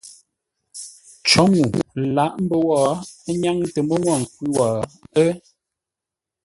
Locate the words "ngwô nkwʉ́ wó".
3.99-4.67